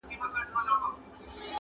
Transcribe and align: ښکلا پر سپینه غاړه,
ښکلا 0.03 0.27
پر 0.33 0.43
سپینه 0.49 0.73
غاړه, 0.79 0.89